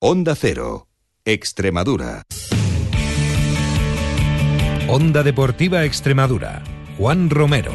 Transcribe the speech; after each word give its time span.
Onda 0.00 0.36
Cero, 0.36 0.86
Extremadura. 1.24 2.22
Onda 4.86 5.24
Deportiva 5.24 5.82
Extremadura. 5.84 6.62
Juan 6.96 7.28
Romero. 7.28 7.72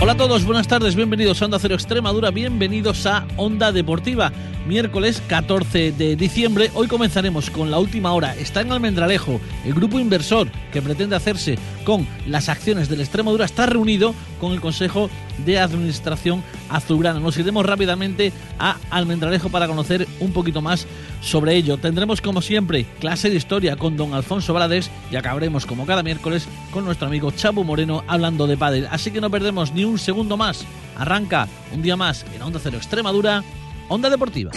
Hola 0.00 0.12
a 0.12 0.16
todos, 0.16 0.46
buenas 0.46 0.68
tardes, 0.68 0.94
bienvenidos 0.94 1.42
a 1.42 1.44
Onda 1.44 1.58
Cero 1.58 1.74
Extremadura, 1.74 2.30
bienvenidos 2.30 3.04
a 3.04 3.28
Onda 3.36 3.72
Deportiva. 3.72 4.32
Miércoles 4.66 5.22
14 5.26 5.92
de 5.92 6.16
diciembre, 6.16 6.70
hoy 6.74 6.86
comenzaremos 6.86 7.48
con 7.48 7.70
la 7.70 7.78
última 7.78 8.12
hora. 8.12 8.36
Está 8.36 8.60
en 8.60 8.70
Almendralejo, 8.70 9.40
el 9.64 9.72
grupo 9.72 9.98
inversor 9.98 10.50
que 10.70 10.82
pretende 10.82 11.16
hacerse 11.16 11.58
con 11.84 12.06
las 12.26 12.50
acciones 12.50 12.88
de 12.88 12.96
la 12.96 13.02
Extremadura 13.02 13.46
está 13.46 13.64
reunido 13.64 14.14
con 14.38 14.52
el 14.52 14.60
Consejo 14.60 15.08
de 15.46 15.58
Administración 15.58 16.44
Azulgrana. 16.68 17.20
Nos 17.20 17.38
iremos 17.38 17.64
rápidamente 17.64 18.32
a 18.58 18.76
Almendralejo 18.90 19.48
para 19.48 19.66
conocer 19.66 20.06
un 20.20 20.32
poquito 20.32 20.60
más 20.60 20.86
sobre 21.22 21.56
ello. 21.56 21.78
Tendremos 21.78 22.20
como 22.20 22.42
siempre 22.42 22.84
clase 23.00 23.30
de 23.30 23.36
historia 23.36 23.76
con 23.76 23.96
don 23.96 24.12
Alfonso 24.12 24.52
Valadez 24.52 24.90
y 25.10 25.16
acabaremos 25.16 25.64
como 25.64 25.86
cada 25.86 26.02
miércoles 26.02 26.46
con 26.70 26.84
nuestro 26.84 27.08
amigo 27.08 27.30
Chabu 27.30 27.64
Moreno 27.64 28.04
hablando 28.06 28.46
de 28.46 28.58
pádel. 28.58 28.88
Así 28.90 29.10
que 29.10 29.22
no 29.22 29.30
perdemos 29.30 29.72
ni 29.72 29.84
un 29.84 29.98
segundo 29.98 30.36
más. 30.36 30.66
Arranca 30.98 31.48
un 31.72 31.80
día 31.80 31.96
más 31.96 32.26
en 32.34 32.42
Onda 32.42 32.60
Cero 32.62 32.76
Extremadura, 32.76 33.42
Onda 33.90 34.08
Deportiva. 34.08 34.52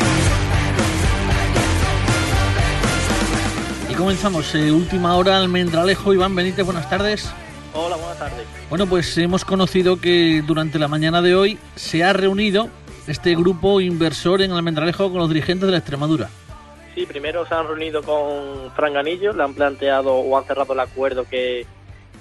Y 3.89 3.93
comenzamos, 3.95 4.53
eh, 4.53 4.71
última 4.71 5.17
hora, 5.17 5.39
Almendralejo, 5.39 6.13
Iván 6.13 6.35
Benítez, 6.35 6.63
buenas 6.63 6.87
tardes. 6.87 7.33
Hola, 7.73 7.95
buenas 7.95 8.19
tardes. 8.19 8.45
Bueno, 8.69 8.85
pues 8.85 9.17
hemos 9.17 9.43
conocido 9.43 9.99
que 9.99 10.43
durante 10.45 10.77
la 10.77 10.88
mañana 10.88 11.23
de 11.23 11.33
hoy 11.33 11.57
se 11.75 12.03
ha 12.03 12.13
reunido 12.13 12.69
este 13.07 13.33
grupo 13.33 13.81
inversor 13.81 14.43
en 14.43 14.52
Almendralejo 14.52 15.09
con 15.09 15.17
los 15.17 15.30
dirigentes 15.30 15.65
de 15.65 15.71
la 15.71 15.77
Extremadura. 15.80 16.30
Sí, 16.93 17.08
primero 17.08 17.43
se 17.47 17.55
han 17.55 17.65
reunido 17.65 18.03
con 18.03 18.71
Fran 18.75 18.93
Ganillo, 18.93 19.33
le 19.33 19.41
han 19.41 19.55
planteado 19.55 20.13
o 20.13 20.38
han 20.38 20.43
cerrado 20.43 20.73
el 20.73 20.80
acuerdo 20.80 21.25
que 21.27 21.65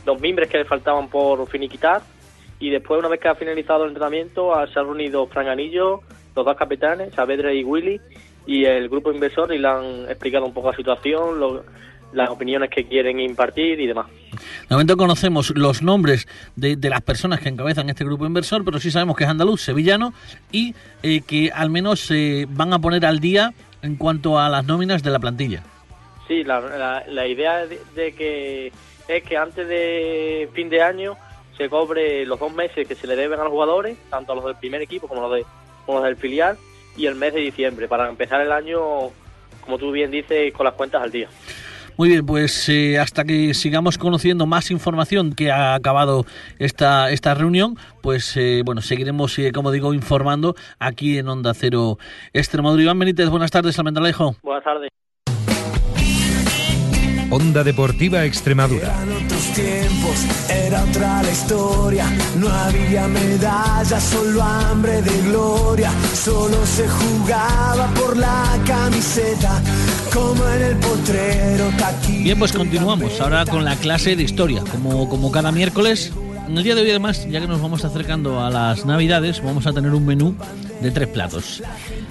los 0.06 0.18
miembros 0.18 0.48
que 0.48 0.56
le 0.56 0.64
faltaban 0.64 1.08
por 1.08 1.46
finiquitar 1.50 2.00
y 2.58 2.70
después 2.70 2.98
una 2.98 3.08
vez 3.08 3.20
que 3.20 3.28
ha 3.28 3.34
finalizado 3.34 3.84
el 3.84 3.90
entrenamiento 3.90 4.54
se 4.72 4.78
han 4.78 4.86
reunido 4.86 5.26
Fran 5.26 5.44
Ganillo, 5.44 6.00
los 6.34 6.44
dos 6.44 6.56
capitanes, 6.56 7.14
Saavedra 7.14 7.52
y 7.52 7.64
Willy 7.64 8.00
y 8.46 8.64
el 8.64 8.88
grupo 8.88 9.12
inversor 9.12 9.52
y 9.54 9.58
le 9.58 9.68
han 9.68 9.84
explicado 10.08 10.46
un 10.46 10.52
poco 10.52 10.70
la 10.70 10.76
situación, 10.76 11.38
lo, 11.38 11.64
las 12.12 12.30
opiniones 12.30 12.70
que 12.70 12.84
quieren 12.84 13.20
impartir 13.20 13.80
y 13.80 13.86
demás. 13.86 14.06
De 14.68 14.74
momento 14.74 14.96
conocemos 14.96 15.50
los 15.56 15.82
nombres 15.82 16.26
de, 16.56 16.76
de, 16.76 16.90
las 16.90 17.02
personas 17.02 17.40
que 17.40 17.48
encabezan 17.48 17.88
este 17.90 18.04
grupo 18.04 18.26
inversor, 18.26 18.64
pero 18.64 18.78
sí 18.78 18.90
sabemos 18.90 19.16
que 19.16 19.24
es 19.24 19.30
andaluz, 19.30 19.62
sevillano 19.62 20.12
y 20.50 20.74
eh, 21.02 21.22
que 21.22 21.50
al 21.52 21.70
menos 21.70 22.00
se 22.00 22.42
eh, 22.42 22.46
van 22.48 22.72
a 22.72 22.78
poner 22.78 23.06
al 23.06 23.20
día 23.20 23.52
en 23.82 23.96
cuanto 23.96 24.38
a 24.38 24.48
las 24.48 24.64
nóminas 24.64 25.02
de 25.02 25.10
la 25.10 25.18
plantilla. 25.18 25.62
Sí, 26.28 26.44
la, 26.44 26.60
la, 26.60 27.04
la 27.06 27.26
idea 27.26 27.66
de, 27.66 27.80
de, 27.94 28.14
que 28.14 28.72
es 29.08 29.22
que 29.24 29.36
antes 29.36 29.66
de 29.66 30.48
fin 30.54 30.68
de 30.68 30.82
año 30.82 31.16
se 31.56 31.68
cobre 31.68 32.24
los 32.24 32.38
dos 32.38 32.52
meses 32.52 32.86
que 32.86 32.94
se 32.94 33.06
le 33.06 33.16
deben 33.16 33.40
a 33.40 33.44
los 33.44 33.52
jugadores, 33.52 33.98
tanto 34.08 34.32
a 34.32 34.36
los 34.36 34.44
del 34.44 34.56
primer 34.56 34.80
equipo 34.80 35.08
como 35.08 35.24
a 35.24 35.28
los, 35.28 35.36
de, 35.38 35.46
los 35.94 36.04
del 36.04 36.16
filial, 36.16 36.56
y 36.96 37.06
el 37.06 37.14
mes 37.14 37.34
de 37.34 37.40
diciembre, 37.40 37.88
para 37.88 38.08
empezar 38.08 38.40
el 38.40 38.52
año, 38.52 38.80
como 39.62 39.78
tú 39.78 39.92
bien 39.92 40.10
dices, 40.10 40.52
con 40.52 40.64
las 40.64 40.74
cuentas 40.74 41.02
al 41.02 41.10
día. 41.10 41.28
Muy 41.98 42.08
bien, 42.08 42.24
pues 42.24 42.68
eh, 42.68 42.98
hasta 42.98 43.24
que 43.24 43.52
sigamos 43.54 43.98
conociendo 43.98 44.46
más 44.46 44.70
información 44.70 45.34
que 45.34 45.50
ha 45.50 45.74
acabado 45.74 46.24
esta, 46.58 47.10
esta 47.10 47.34
reunión, 47.34 47.76
pues 48.00 48.36
eh, 48.36 48.62
bueno, 48.64 48.80
seguiremos, 48.80 49.38
eh, 49.38 49.52
como 49.52 49.70
digo, 49.70 49.92
informando 49.92 50.54
aquí 50.78 51.18
en 51.18 51.28
Onda 51.28 51.52
Cero 51.54 51.98
Extremadura. 52.32 52.82
Iván 52.82 52.98
Benítez, 52.98 53.28
buenas 53.28 53.50
tardes, 53.50 53.78
Almendalejo. 53.78 54.36
Buenas 54.42 54.64
tardes. 54.64 54.88
Onda 57.30 57.62
Deportiva 57.62 58.24
Extremadura. 58.24 58.94
Eran 59.42 59.50
otros 59.50 59.52
tiempos, 59.54 60.26
era 60.48 60.84
otra 60.84 61.22
la 61.22 61.30
historia. 61.30 62.06
No 62.38 62.48
había 62.48 63.08
medallas, 63.08 64.02
solo 64.02 64.42
hambre 64.42 65.02
de 65.02 65.22
gloria. 65.22 65.90
Solo 66.14 66.64
se 66.64 66.86
jugaba 66.88 67.88
por 67.94 68.16
la 68.16 68.58
camiseta, 68.66 69.60
como 70.12 70.46
en 70.48 70.62
el 70.62 70.76
potrero. 70.76 71.68
Taquito 71.78 72.22
Bien, 72.22 72.38
pues 72.38 72.52
continuamos 72.52 73.20
ahora 73.20 73.44
con 73.46 73.64
la 73.64 73.76
clase 73.76 74.16
de 74.16 74.22
historia. 74.22 74.62
Como, 74.70 75.08
como 75.08 75.32
cada 75.32 75.50
miércoles, 75.50 76.12
en 76.48 76.56
el 76.56 76.64
día 76.64 76.74
de 76.74 76.82
hoy 76.82 76.90
además, 76.90 77.26
ya 77.28 77.40
que 77.40 77.48
nos 77.48 77.60
vamos 77.60 77.84
acercando 77.84 78.40
a 78.40 78.50
las 78.50 78.86
navidades, 78.86 79.42
vamos 79.42 79.66
a 79.66 79.72
tener 79.72 79.92
un 79.92 80.06
menú 80.06 80.34
de 80.80 80.90
tres 80.90 81.08
platos. 81.08 81.62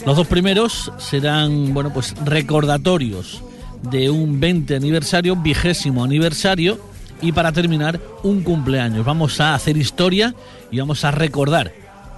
Los 0.05 0.17
dos 0.17 0.27
primeros 0.27 0.91
serán, 0.97 1.73
bueno, 1.73 1.93
pues 1.93 2.13
recordatorios 2.25 3.41
de 3.89 4.09
un 4.09 4.39
20 4.39 4.75
aniversario, 4.75 5.35
vigésimo 5.35 6.03
aniversario 6.03 6.90
y 7.21 7.31
para 7.31 7.51
terminar 7.51 7.99
un 8.23 8.43
cumpleaños. 8.43 9.05
Vamos 9.05 9.39
a 9.39 9.53
hacer 9.53 9.77
historia 9.77 10.33
y 10.71 10.79
vamos 10.79 11.03
a 11.05 11.11
recordar 11.11 11.71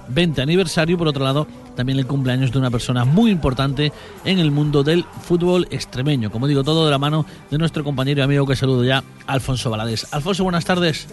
20 0.08 0.42
aniversario, 0.42 0.98
por 0.98 1.08
otro 1.08 1.24
lado 1.24 1.46
también 1.74 1.98
el 1.98 2.06
cumpleaños 2.06 2.52
de 2.52 2.58
una 2.58 2.70
persona 2.70 3.04
muy 3.04 3.30
importante 3.30 3.92
en 4.24 4.38
el 4.38 4.50
mundo 4.50 4.82
del 4.82 5.04
fútbol 5.04 5.66
extremeño. 5.70 6.30
Como 6.30 6.46
digo, 6.46 6.64
todo 6.64 6.84
de 6.84 6.90
la 6.90 6.98
mano 6.98 7.26
de 7.50 7.58
nuestro 7.58 7.84
compañero 7.84 8.20
y 8.20 8.22
amigo 8.22 8.46
que 8.46 8.56
saludo 8.56 8.84
ya, 8.84 9.02
Alfonso 9.26 9.70
Valadez. 9.70 10.12
Alfonso, 10.12 10.44
buenas 10.44 10.64
tardes. 10.64 11.08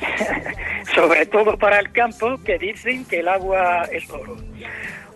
Sobre 0.94 1.26
todo 1.26 1.58
para 1.58 1.78
el 1.80 1.90
campo, 1.92 2.38
que 2.44 2.58
dicen 2.58 3.04
que 3.04 3.20
el 3.20 3.28
agua 3.28 3.84
es 3.92 4.08
oro. 4.10 4.36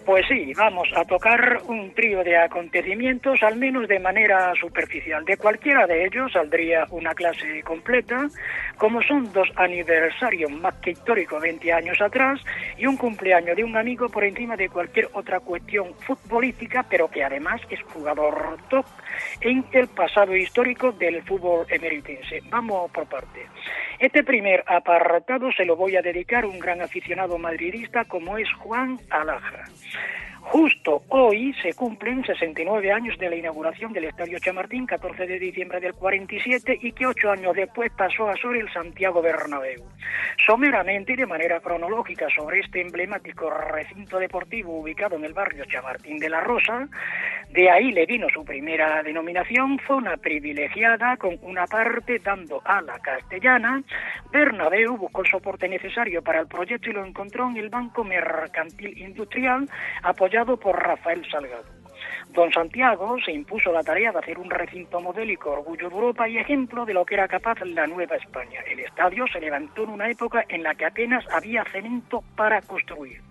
Pues 0.05 0.27
sí, 0.27 0.53
vamos 0.57 0.89
a 0.97 1.05
tocar 1.05 1.61
un 1.67 1.93
trío 1.93 2.25
de 2.25 2.37
acontecimientos, 2.37 3.43
al 3.43 3.57
menos 3.57 3.87
de 3.87 4.01
manera 4.01 4.53
superficial. 4.59 5.25
De 5.25 5.37
cualquiera 5.37 5.87
de 5.87 6.07
ellos 6.07 6.33
saldría 6.33 6.87
una 6.91 7.15
clase 7.15 7.63
completa, 7.63 8.29
como 8.77 9.03
son 9.03 9.31
dos 9.33 9.49
aniversarios 9.57 10.51
más 10.51 10.75
que 10.77 10.93
históricos 10.93 11.41
20 11.43 11.73
años 11.73 12.01
atrás 12.01 12.41
y 12.79 12.87
un 12.87 12.97
cumpleaños 12.97 13.57
de 13.57 13.65
un 13.65 13.77
amigo 13.77 14.09
por 14.09 14.25
encima 14.25 14.57
de 14.57 14.69
cualquier 14.69 15.09
otra 15.13 15.41
cuestión 15.41 15.95
futbolística, 15.95 16.83
pero 16.89 17.09
que 17.09 17.23
además 17.23 17.61
es 17.69 17.83
jugador 17.83 18.57
top 18.69 18.87
en 19.41 19.65
el 19.73 19.89
pasado 19.89 20.35
histórico 20.35 20.93
del 20.93 21.23
fútbol 21.23 21.67
emeritense. 21.69 22.41
Vamos 22.49 22.91
por 22.91 23.07
parte. 23.07 23.47
Este 24.01 24.25
primer 24.25 24.65
apartado 24.67 25.53
se 25.53 25.67
lo 25.67 25.77
voy 25.77 25.95
a 25.95 26.01
dedicar 26.01 26.45
a 26.45 26.47
un 26.47 26.59
gran 26.59 26.81
aficionado 26.81 27.37
madridista 27.37 28.07
como 28.07 28.39
es 28.39 28.51
Juan 28.55 28.99
Alaja. 29.11 29.65
Justo 30.41 31.03
hoy 31.09 31.53
se 31.63 31.75
cumplen 31.75 32.25
69 32.25 32.91
años 32.91 33.19
de 33.19 33.29
la 33.29 33.37
inauguración 33.37 33.93
del 33.93 34.07
Estadio 34.07 34.39
Chamartín, 34.39 34.87
14 34.87 35.27
de 35.27 35.39
diciembre 35.39 35.81
del 35.81 35.93
47, 35.93 36.79
y 36.81 36.93
que 36.93 37.07
ocho 37.07 37.31
años 37.31 37.55
después 37.55 37.93
pasó 37.93 38.29
a 38.29 38.37
ser 38.37 38.57
el 38.57 38.73
Santiago 38.73 39.21
Bernabéu. 39.21 39.85
Someramente 40.47 41.13
y 41.13 41.17
de 41.17 41.27
manera 41.27 41.61
cronológica 41.61 42.27
sobre 42.35 42.61
este 42.61 42.81
emblemático 42.81 43.51
recinto 43.51 44.19
deportivo 44.19 44.81
ubicado 44.81 45.17
en 45.17 45.27
el 45.27 45.35
barrio 45.35 45.67
Chamartín 45.67 46.19
de 46.19 46.31
la 46.31 46.41
Rosa, 46.41 46.89
de 47.53 47.69
ahí 47.69 47.91
le 47.91 48.07
vino 48.07 48.29
su 48.33 48.45
primera 48.45 49.03
denominación, 49.03 49.81
zona 49.85 50.17
privilegiada 50.17 51.17
con 51.17 51.37
una 51.43 51.67
parte 51.67 52.21
dando 52.21 52.63
a 52.65 52.81
la 52.81 52.97
castellana. 53.01 53.83
Bernabéu 54.31 54.97
buscó 54.97 55.23
el 55.23 55.31
soporte 55.31 55.69
necesario 55.69 56.23
para 56.23 56.41
el 56.41 56.47
proyecto 56.47 56.91
y 56.91 56.93
lo 56.93 57.05
encontró 57.05 57.51
en 57.51 57.57
el 57.57 57.69
Banco 57.69 58.05
Mercantil 58.05 58.97
Industrial, 58.97 59.69
apoyado 60.05 60.57
por 60.59 60.81
Rafael 60.81 61.27
Salgado. 61.29 61.65
Don 62.29 62.53
Santiago 62.53 63.17
se 63.25 63.33
impuso 63.33 63.73
la 63.73 63.83
tarea 63.83 64.13
de 64.13 64.21
hacer 64.21 64.39
un 64.39 64.49
recinto 64.49 65.01
modélico 65.01 65.51
orgullo 65.51 65.89
de 65.89 65.95
Europa 65.95 66.29
y 66.29 66.39
ejemplo 66.39 66.87
de 66.87 66.95
lo 66.95 67.05
que 67.05 67.15
era 67.15 67.27
capaz 67.27 67.59
la 67.65 67.89
Nueva 67.89 68.15
España. 68.15 68.61
El 68.71 68.79
estadio 68.79 69.27
se 69.27 69.41
levantó 69.41 69.83
en 69.83 69.91
una 69.91 70.09
época 70.09 70.45
en 70.49 70.63
la 70.63 70.77
que 70.77 70.87
apenas 70.87 71.25
había 71.33 71.65
cemento 71.65 72.23
para 72.37 72.63
construir. 72.63 73.30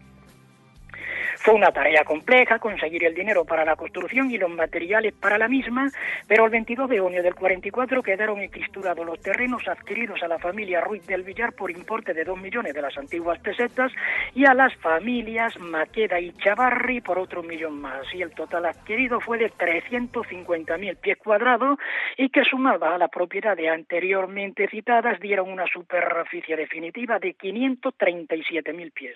Fue 1.42 1.54
una 1.54 1.72
tarea 1.72 2.04
compleja 2.04 2.60
conseguir 2.60 3.06
el 3.06 3.16
dinero 3.16 3.46
para 3.46 3.64
la 3.64 3.78
construcción 3.78 4.30
y 4.30 4.38
los 4.38 4.50
materiales 4.50 5.14
para 5.14 5.38
la 5.38 5.48
misma, 5.48 5.90
pero 6.28 6.44
el 6.44 6.52
22 6.52 6.90
de 6.90 7.00
junio 7.00 7.24
del 7.24 7.34
44 7.34 8.04
quedaron 8.04 8.42
equisturados 8.42 9.06
los 9.06 9.22
terrenos 9.22 9.66
adquiridos 9.66 10.22
a 10.22 10.28
la 10.28 10.38
familia 10.38 10.82
Ruiz 10.82 11.08
del 11.08 11.24
Villar 11.24 11.54
por 11.54 11.72
importe 11.72 12.14
de 12.14 12.26
2 12.26 12.38
millones 12.42 12.74
de 12.74 12.82
las 12.82 12.98
antiguas 12.98 13.40
pesetas 13.40 13.90
y 14.36 14.46
a 14.46 14.54
las 14.54 14.76
familias 14.76 15.58
Maqueda 15.60 16.20
y 16.20 16.34
Chavarri 16.34 17.00
por 17.00 17.18
otro 17.18 17.42
millón 17.42 17.80
más. 17.80 18.14
Y 18.14 18.22
el 18.22 18.32
total 18.32 18.66
adquirido 18.66 19.22
fue 19.22 19.38
de 19.38 19.50
350.000 19.50 20.98
pies 20.98 21.18
cuadrados 21.20 21.80
y 22.18 22.30
que 22.30 22.44
sumada 22.44 22.96
a 22.96 22.98
las 22.98 23.10
propiedades 23.10 23.70
anteriormente 23.72 24.68
citadas 24.68 25.18
dieron 25.22 25.50
una 25.50 25.66
superficie 25.68 26.58
definitiva 26.58 27.18
de 27.18 27.34
537.000 27.38 28.92
pies. 28.92 29.16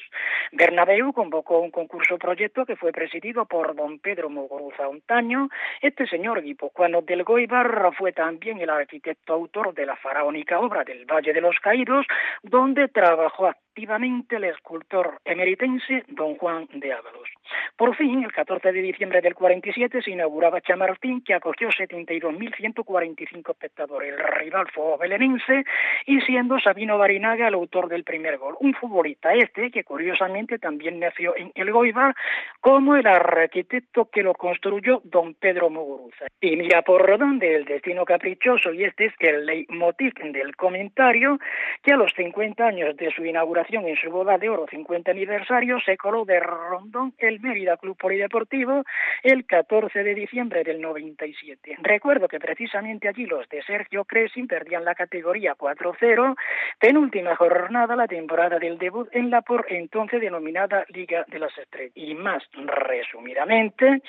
Bernabéu 0.54 1.12
convocó 1.12 1.60
un 1.60 1.72
concurso 1.72 2.13
proyecto 2.18 2.66
que 2.66 2.76
fue 2.76 2.92
presidido 2.92 3.46
por 3.46 3.76
don 3.76 4.00
Pedro 4.00 4.30
Muguruza 4.30 4.88
Ontaño. 4.88 5.50
Este 5.82 6.08
señor 6.08 6.42
guipuzcoano 6.42 7.02
del 7.02 7.24
Goibar 7.24 7.92
fue 7.98 8.12
también 8.12 8.60
el 8.62 8.70
arquitecto 8.70 9.34
autor 9.34 9.74
de 9.74 9.86
la 9.86 9.96
faraónica 9.96 10.60
obra 10.60 10.84
del 10.84 11.06
Valle 11.06 11.34
de 11.34 11.42
los 11.42 11.58
Caídos, 11.60 12.06
donde 12.42 12.88
trabajó 12.88 13.48
activamente 13.74 14.36
el 14.36 14.44
escultor 14.44 15.20
emeritense 15.26 16.04
don 16.10 16.36
Juan 16.36 16.68
de 16.74 16.94
Ábalos. 16.94 17.28
Por 17.76 17.96
fin, 17.96 18.24
el 18.24 18.32
14 18.32 18.72
de 18.72 18.82
diciembre 18.84 19.20
del 19.20 19.34
47 19.34 20.04
se 20.04 20.12
inauguraba 20.12 20.62
Chamartín, 20.62 21.24
que 21.24 21.34
acogió 21.34 21.70
72.145 21.70 23.50
espectadores. 23.50 24.14
El 24.14 24.20
rival 24.20 24.68
fue 24.72 24.96
belenense 25.00 25.64
y 26.06 26.22
siendo 26.22 26.60
Sabino 26.60 27.00
Barinaga 27.00 27.48
el 27.48 27.56
autor 27.56 27.90
del 27.90 28.04
primer 28.04 28.38
gol. 28.38 28.56
Un 28.60 28.76
futbolista 28.76 29.34
este 29.34 29.72
que 29.72 29.84
curiosamente 29.84 30.60
también 30.60 31.00
nació 31.00 31.36
en 31.36 31.52
El 31.56 31.72
Goibar 31.72 32.16
como 32.62 32.96
el 32.96 33.08
arquitecto 33.08 34.06
que 34.12 34.22
lo 34.22 34.36
construyó 34.36 35.02
don 35.04 35.34
Pedro 35.34 35.72
Muguruza. 35.72 36.28
Y 36.40 36.56
mira 36.58 36.84
por 36.84 37.18
dónde 37.18 37.56
el 37.56 37.66
destino 37.66 38.06
caprichoso, 38.06 38.72
y 38.72 38.84
este 38.84 39.06
es 39.06 39.14
el 39.18 39.48
leitmotiv 39.48 40.14
del 40.14 40.56
comentario, 40.56 41.40
que 41.82 41.94
a 41.94 41.98
los 41.98 42.14
50 42.14 42.64
años 42.64 42.96
de 42.98 43.10
su 43.12 43.26
inauguración 43.26 43.63
en 43.70 43.96
su 43.96 44.10
boda 44.10 44.38
de 44.38 44.50
oro, 44.50 44.66
50 44.70 45.12
aniversario, 45.12 45.80
se 45.80 45.98
coló 45.98 46.26
de 46.26 46.40
rondón 46.40 47.14
el 47.18 47.40
Mérida 47.40 47.78
Club 47.78 47.98
Polideportivo 47.98 48.84
el 49.24 49.46
14 49.46 50.04
de 50.04 50.14
diciembre 50.14 50.64
del 50.64 50.82
97. 50.82 51.78
Recuerdo 51.82 52.28
que 52.28 52.40
precisamente 52.40 53.08
allí 53.08 53.26
los 53.26 53.48
de 53.50 53.64
Sergio 53.64 54.06
Crescin 54.06 54.48
perdían 54.48 54.86
la 54.86 54.96
categoría 54.96 55.56
4-0, 55.56 56.36
penúltima 56.80 57.36
jornada 57.36 57.96
la 57.96 58.08
temporada 58.08 58.60
del 58.60 58.78
debut 58.78 59.08
en 59.12 59.30
la 59.30 59.42
por 59.42 59.66
entonces 59.70 60.22
denominada 60.22 60.86
Liga 60.90 61.26
de 61.28 61.40
las 61.40 61.58
Estrellas. 61.58 61.94
Y 61.96 62.14
más 62.16 62.44
resumidamente, 62.54 64.02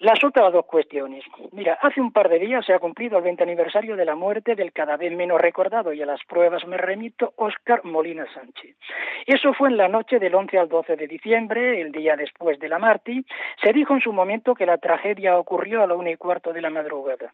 las 0.00 0.24
otras 0.24 0.50
dos 0.50 0.64
cuestiones. 0.64 1.22
Mira, 1.52 1.78
hace 1.82 2.00
un 2.00 2.10
par 2.10 2.30
de 2.30 2.38
días 2.38 2.64
se 2.64 2.72
ha 2.72 2.78
cumplido 2.78 3.18
el 3.18 3.24
20 3.24 3.42
aniversario 3.42 3.96
de 3.96 4.06
la 4.06 4.14
muerte 4.14 4.54
del 4.54 4.72
cada 4.72 4.96
vez 4.96 5.12
menos 5.12 5.38
recordado 5.38 5.92
y 5.92 6.00
a 6.00 6.06
las 6.06 6.24
pruebas 6.24 6.66
me 6.66 6.78
remito 6.78 7.34
Óscar 7.36 7.84
Molina 7.84 8.26
Sánchez. 8.32 8.76
Eso 9.26 9.52
fue 9.54 9.68
en 9.68 9.76
la 9.76 9.88
noche 9.88 10.18
del 10.18 10.34
11 10.34 10.58
al 10.58 10.68
12 10.68 10.96
de 10.96 11.06
diciembre, 11.06 11.80
el 11.80 11.92
día 11.92 12.16
después 12.16 12.58
de 12.58 12.68
la 12.68 12.78
Marti. 12.78 13.24
Se 13.62 13.72
dijo 13.72 13.94
en 13.94 14.00
su 14.00 14.12
momento 14.12 14.54
que 14.54 14.66
la 14.66 14.78
tragedia 14.78 15.38
ocurrió 15.38 15.82
a 15.82 15.86
la 15.86 15.94
una 15.94 16.10
y 16.10 16.16
cuarto 16.16 16.52
de 16.52 16.62
la 16.62 16.70
madrugada. 16.70 17.32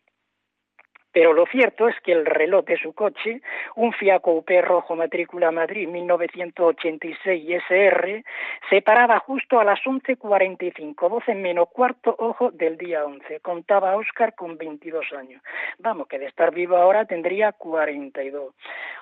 Pero 1.16 1.32
lo 1.32 1.46
cierto 1.46 1.88
es 1.88 1.98
que 2.02 2.12
el 2.12 2.26
reloj 2.26 2.66
de 2.66 2.76
su 2.76 2.92
coche, 2.92 3.40
un 3.74 3.94
Fiat 3.94 4.20
Coupé 4.20 4.60
rojo 4.60 4.94
matrícula 4.94 5.50
Madrid 5.50 5.88
1986 5.88 7.62
SR, 7.70 8.22
se 8.68 8.82
paraba 8.82 9.18
justo 9.20 9.58
a 9.58 9.64
las 9.64 9.80
11.45, 9.80 11.08
12 11.08 11.34
menos 11.34 11.70
cuarto 11.70 12.14
ojo 12.18 12.50
del 12.50 12.76
día 12.76 13.06
11. 13.06 13.40
Contaba 13.40 13.96
Oscar 13.96 14.34
con 14.34 14.58
22 14.58 15.06
años. 15.14 15.42
Vamos, 15.78 16.06
que 16.06 16.18
de 16.18 16.26
estar 16.26 16.52
vivo 16.52 16.76
ahora 16.76 17.06
tendría 17.06 17.52
42. 17.52 18.52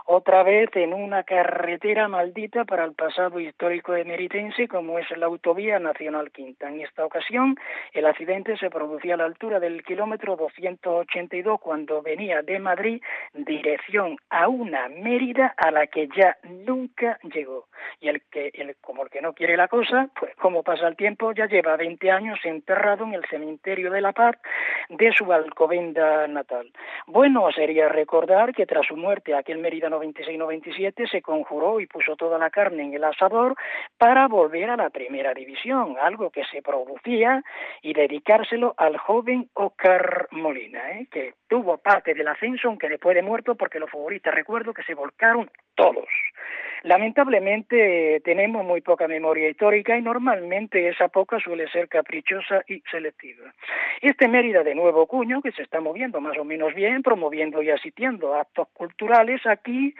Otra 0.06 0.43
vez 0.44 0.69
en 0.75 0.93
una 0.93 1.25
carretera 1.25 2.06
maldita 2.08 2.64
para 2.64 2.84
el 2.84 2.93
pasado 2.93 3.40
histórico 3.40 3.93
de 3.93 4.05
Meritense 4.05 4.69
como 4.69 4.99
es 4.99 5.10
la 5.17 5.26
autovía 5.26 5.81
Nacional 5.81 6.31
Quinta. 6.31 6.69
En 6.69 6.81
esta 6.82 7.06
ocasión 7.06 7.56
el 7.93 8.06
accidente 8.06 8.56
se 8.58 8.70
producía 8.70 9.14
a 9.14 9.17
la 9.17 9.25
altura 9.25 9.58
del 9.58 9.82
kilómetro 9.82 10.37
282 10.37 11.58
cuando 11.58 12.04
venía 12.05 12.43
de 12.43 12.59
Madrid 12.61 13.03
dirección 13.33 14.17
a 14.31 14.49
una 14.49 14.89
Mérida 14.89 15.55
a 15.56 15.71
la 15.71 15.89
que 15.89 16.09
ya 16.17 16.37
nunca 16.45 17.19
llegó. 17.23 17.67
Y 18.01 18.09
el 18.09 18.23
que, 18.31 18.51
el, 18.55 18.77
como 18.81 19.03
el 19.03 19.11
que 19.11 19.21
no 19.21 19.33
quiere 19.33 19.56
la 19.56 19.69
cosa, 19.69 20.09
pues 20.19 20.35
como 20.37 20.62
pasa 20.62 20.87
el 20.87 20.97
tiempo, 20.97 21.33
ya 21.33 21.47
lleva 21.47 21.77
20 21.77 22.11
años 22.11 22.39
enterrado 22.45 23.05
en 23.05 23.15
el 23.15 23.25
cementerio 23.29 23.91
de 23.91 24.01
La 24.01 24.12
Paz 24.12 24.37
de 24.89 25.12
su 25.12 25.33
Alcobenda 25.33 26.27
natal. 26.29 26.71
Bueno 27.06 27.51
sería 27.53 27.89
recordar 27.89 28.55
que 28.55 28.67
tras 28.67 28.87
su 28.87 28.97
muerte 28.97 29.35
aquel 29.35 29.59
Mérida 29.59 29.89
96-97 29.89 31.11
se 31.11 31.23
conjuró 31.23 31.81
y 31.81 31.87
puso 31.87 32.17
toda 32.17 32.39
la 32.39 32.51
carne 32.51 32.85
en 32.85 32.95
el 32.95 33.05
asador 33.05 33.55
para 33.99 34.29
volver 34.29 34.71
a 34.71 34.77
la 34.77 34.91
primera 34.91 35.35
división, 35.35 35.97
algo 36.01 36.31
que 36.31 36.45
se 36.45 36.62
producía 36.62 37.43
y 37.83 37.95
dedicárselo 37.95 38.75
al 38.77 38.97
joven 38.99 39.49
Oscar 39.55 40.29
Molina, 40.31 40.93
¿eh? 40.93 41.06
que 41.11 41.35
tuvo 41.49 41.79
parte 41.94 42.14
del 42.14 42.26
ascenso, 42.26 42.67
aunque 42.67 42.88
después 42.88 43.14
de 43.14 43.23
muerto, 43.23 43.55
porque 43.55 43.79
los 43.79 43.88
futbolistas 43.88 44.35
recuerdo 44.35 44.75
que 44.75 44.82
se 44.82 44.94
volcaron 44.94 45.49
todos. 45.76 46.08
Lamentablemente 46.82 48.20
tenemos 48.25 48.64
muy 48.64 48.81
poca 48.81 49.06
memoria 49.06 49.49
histórica 49.49 49.96
y 49.96 50.02
normalmente 50.02 50.88
esa 50.88 51.06
poca 51.06 51.38
suele 51.38 51.69
ser 51.69 51.88
caprichosa 51.88 52.62
y 52.67 52.82
selectiva. 52.91 53.55
Este 54.02 54.26
Mérida 54.26 54.64
de 54.64 54.75
nuevo 54.75 55.06
cuño, 55.06 55.41
que 55.41 55.52
se 55.52 55.62
está 55.62 55.81
moviendo 55.81 56.20
más 56.20 56.37
o 56.37 56.44
menos 56.44 56.75
bien, 56.75 57.05
promoviendo 57.05 57.62
y 57.62 57.70
asistiendo 57.70 58.35
a 58.35 58.41
actos 58.41 58.67
culturales 58.73 59.46
aquí, 59.46 59.94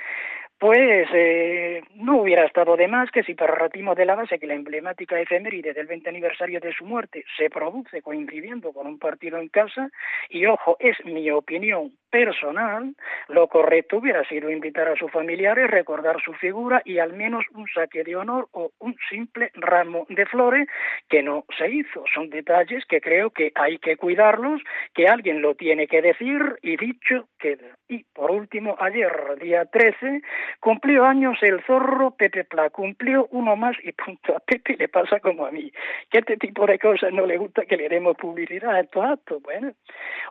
pues 0.59 1.09
eh, 1.12 1.83
no 1.97 2.23
hubiera 2.23 2.45
estado 2.45 2.77
de 2.77 2.89
más 2.89 3.11
que 3.11 3.23
si 3.23 3.35
partimos 3.35 3.97
de 3.97 4.05
la 4.05 4.15
base 4.15 4.39
que 4.39 4.47
la 4.47 4.55
emblemática 4.55 5.21
efeméride 5.21 5.73
del 5.73 5.87
20 5.87 6.09
aniversario 6.09 6.61
de 6.61 6.73
su 6.73 6.85
muerte 6.85 7.25
se 7.37 7.51
produce 7.51 8.03
coincidiendo 8.03 8.73
con 8.73 8.87
un 8.87 8.99
partido 8.99 9.39
en 9.39 9.49
casa, 9.49 9.91
y 10.29 10.47
ojo, 10.47 10.77
es 10.81 10.97
mi 11.05 11.31
opinión 11.31 11.93
personal, 12.11 12.95
lo 13.27 13.49
correcto 13.49 13.97
hubiera 13.97 14.23
sido 14.29 14.49
invitar 14.49 14.87
a 14.87 14.95
sus 14.95 15.11
familiares, 15.11 15.69
recordar 15.69 16.23
su 16.23 16.33
figura 16.35 16.81
y 16.85 16.99
al 16.99 17.12
menos 17.12 17.45
un 17.53 17.67
saque 17.75 18.05
de 18.05 18.15
honor 18.15 18.47
o 18.53 18.71
un 18.79 18.95
simple 19.11 19.51
ramo 19.55 20.06
de 20.09 20.25
flores 20.27 20.69
que 21.09 21.25
no 21.25 21.45
se 21.59 21.69
hizo. 21.71 22.05
Son 22.15 22.31
detalles 22.31 22.85
que 22.87 23.01
creo 23.01 23.31
que 23.31 23.51
hay 23.56 23.79
que 23.79 23.97
cuidarlos, 23.97 24.62
que 24.95 25.09
alguien 25.09 25.43
lo 25.43 25.56
tiene 25.56 25.89
que 25.89 26.03
decir 26.03 26.41
y 26.62 26.77
dicho 26.77 27.29
queda. 27.39 27.77
Y 27.89 28.05
por 28.15 28.31
último, 28.31 28.77
ayer, 28.79 29.11
día 29.41 29.65
13, 29.65 30.23
cumplió 30.61 31.05
años 31.05 31.38
el 31.43 31.62
zorro 31.64 32.12
Pepe 32.12 32.44
Pla, 32.44 32.70
cumplió 32.70 33.29
uno 33.31 33.56
más 33.56 33.76
y 33.82 33.93
punto. 33.93 34.37
A 34.37 34.41
Pepe 34.41 34.76
le 34.79 34.88
pasa 34.88 35.20
como 35.20 35.46
a 35.46 35.50
mí, 35.50 35.73
que 36.11 36.19
este 36.19 36.37
tipo 36.37 36.67
de 36.67 36.79
cosas 36.79 37.12
no 37.12 37.26
le 37.26 37.37
gusta 37.37 37.67
que 37.67 37.76
le 37.76 37.88
demos 37.88 38.17
publicidad 38.17 38.75
a 38.75 38.81
estos 38.81 39.05
actos. 39.05 39.43
Bueno, 39.43 39.73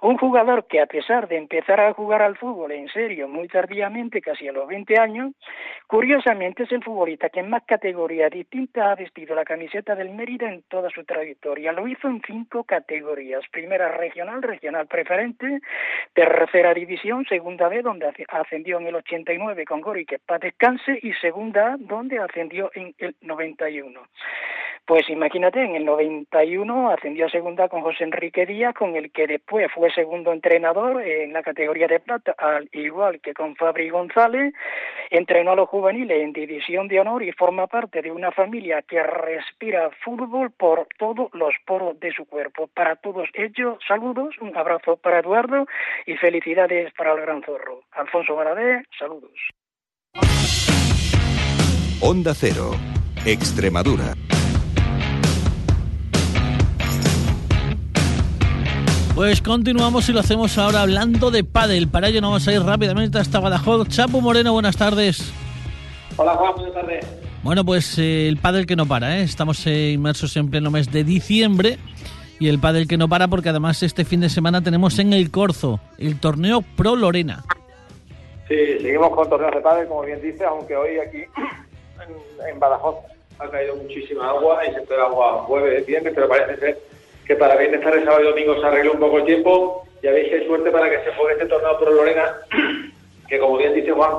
un 0.01 0.17
jugador 0.17 0.67
que 0.67 0.81
a 0.81 0.85
pesar 0.85 1.27
de 1.27 1.37
empezar 1.37 1.79
a 1.79 1.93
jugar 1.93 2.21
al 2.21 2.37
fútbol 2.37 2.71
en 2.71 2.87
serio 2.89 3.27
muy 3.27 3.47
tardíamente, 3.47 4.21
casi 4.21 4.47
a 4.47 4.51
los 4.51 4.67
20 4.67 4.99
años, 4.99 5.33
curiosamente 5.87 6.63
es 6.63 6.71
el 6.71 6.83
futbolista 6.83 7.29
que 7.29 7.39
en 7.39 7.49
más 7.49 7.63
categorías 7.63 8.31
distintas 8.31 8.85
ha 8.85 8.95
vestido 8.95 9.35
la 9.35 9.45
camiseta 9.45 9.95
del 9.95 10.09
Mérida 10.09 10.49
en 10.49 10.63
toda 10.63 10.89
su 10.89 11.03
trayectoria. 11.03 11.71
Lo 11.71 11.87
hizo 11.87 12.07
en 12.07 12.21
cinco 12.25 12.63
categorías. 12.63 13.43
Primera 13.51 13.89
regional, 13.97 14.41
regional 14.41 14.87
preferente, 14.87 15.59
tercera 16.13 16.73
división, 16.73 17.25
segunda 17.25 17.67
B, 17.67 17.81
donde 17.81 18.11
ascendió 18.29 18.79
en 18.79 18.87
el 18.87 18.95
89 18.95 19.65
con 19.65 19.81
Gori, 19.81 20.02
que 20.05 20.19
para 20.19 20.39
descanse, 20.39 20.99
y 21.01 21.13
segunda 21.13 21.75
donde 21.79 22.19
ascendió 22.19 22.71
en 22.73 22.93
el 22.97 23.15
91. 23.21 24.01
Pues 24.85 25.09
imagínate, 25.09 25.63
en 25.63 25.75
el 25.75 25.85
91 25.85 26.89
ascendió 26.89 27.27
a 27.27 27.29
segunda 27.29 27.69
con 27.69 27.83
José 27.83 28.03
Enrique 28.03 28.45
Díaz, 28.45 28.73
con 28.73 28.97
el 28.97 29.13
que 29.13 29.27
después 29.27 29.71
fue 29.71 29.89
segundo 29.91 30.33
entrenador 30.33 31.01
en 31.01 31.31
la 31.31 31.41
categoría 31.41 31.87
de 31.87 32.01
plata, 32.01 32.35
al 32.37 32.67
igual 32.73 33.21
que 33.21 33.33
con 33.33 33.55
Fabri 33.55 33.89
González, 33.89 34.53
entrenó 35.09 35.51
a 35.51 35.55
los 35.55 35.69
juveniles 35.69 36.21
en 36.21 36.33
división 36.33 36.89
de 36.89 36.99
honor 36.99 37.23
y 37.23 37.31
forma 37.31 37.67
parte 37.67 38.01
de 38.01 38.11
una 38.11 38.33
familia 38.33 38.81
que 38.81 39.01
respira 39.01 39.89
fútbol 40.03 40.51
por 40.51 40.85
todos 40.97 41.33
los 41.33 41.55
poros 41.65 41.97
de 42.01 42.11
su 42.11 42.25
cuerpo. 42.25 42.67
Para 42.67 42.97
todos 42.97 43.29
ellos, 43.35 43.77
saludos, 43.87 44.35
un 44.41 44.57
abrazo 44.57 44.97
para 44.97 45.19
Eduardo 45.19 45.65
y 46.05 46.17
felicidades 46.17 46.91
para 46.93 47.13
el 47.13 47.21
gran 47.21 47.41
zorro. 47.43 47.83
Alfonso 47.93 48.35
Baradé, 48.35 48.83
saludos. 48.99 49.31
Onda 52.05 52.33
Cero, 52.35 52.71
Extremadura. 53.23 54.13
Pues 59.15 59.41
continuamos 59.41 60.09
y 60.09 60.11
lo 60.11 60.19
hacemos 60.19 60.57
ahora 60.57 60.81
hablando 60.81 61.31
de 61.31 61.45
pádel. 61.45 61.87
Para 61.87 62.09
ello 62.09 62.19
nos 62.19 62.31
vamos 62.31 62.47
a 62.49 62.53
ir 62.53 62.61
rápidamente 62.61 63.19
hasta 63.19 63.39
Badajoz. 63.39 63.87
Chapo 63.87 64.19
Moreno, 64.19 64.51
buenas 64.51 64.75
tardes. 64.75 65.31
Hola 66.17 66.33
Juan, 66.33 66.53
buenas 66.57 66.73
tardes. 66.73 67.05
Bueno, 67.41 67.63
pues 67.63 67.97
eh, 67.97 68.27
el 68.27 68.35
pádel 68.35 68.65
que 68.65 68.75
no 68.75 68.85
para, 68.85 69.19
¿eh? 69.19 69.23
Estamos 69.23 69.65
eh, 69.65 69.91
inmersos 69.91 70.35
en 70.35 70.49
pleno 70.49 70.71
mes 70.71 70.91
de 70.91 71.05
diciembre 71.05 71.79
y 72.37 72.49
el 72.49 72.59
pádel 72.59 72.85
que 72.85 72.97
no 72.97 73.07
para 73.07 73.29
porque 73.29 73.47
además 73.47 73.81
este 73.81 74.03
fin 74.03 74.19
de 74.19 74.29
semana 74.29 74.59
tenemos 74.61 74.99
en 74.99 75.13
el 75.13 75.31
Corzo 75.31 75.79
el 75.97 76.19
torneo 76.19 76.63
Pro 76.75 76.97
Lorena. 76.97 77.45
Sí, 78.47 78.79
seguimos 78.79 79.09
con 79.11 79.29
torneos 79.29 79.53
de 79.53 79.61
pádel, 79.61 79.87
como 79.87 80.01
bien 80.01 80.21
dices, 80.21 80.41
aunque 80.41 80.75
hoy 80.75 80.99
aquí 80.99 81.23
en, 82.47 82.59
Badajoz 82.59 82.97
ha 83.39 83.49
caído 83.49 83.75
muchísima 83.75 84.29
agua 84.29 84.65
y 84.65 84.73
se 84.73 84.81
espera 84.81 85.05
agua 85.05 85.43
jueves, 85.43 85.85
viernes, 85.85 86.13
pero 86.13 86.27
parece 86.27 86.57
ser 86.57 86.77
que 87.25 87.35
para 87.35 87.55
viernes, 87.55 87.81
tarde, 87.81 88.03
sábado 88.03 88.21
y 88.21 88.27
domingo 88.27 88.59
se 88.59 88.67
arregle 88.67 88.91
un 88.91 88.99
poco 88.99 89.17
el 89.19 89.25
tiempo 89.25 89.87
y 90.01 90.07
habéis 90.07 90.29
que 90.29 90.45
suerte 90.45 90.71
para 90.71 90.89
que 90.89 91.03
se 91.03 91.15
juegue 91.15 91.33
este 91.33 91.45
torneo 91.45 91.79
Pro 91.79 91.91
Lorena, 91.91 92.35
que 93.29 93.39
como 93.39 93.57
bien 93.57 93.73
dice 93.73 93.91
Juan, 93.91 94.11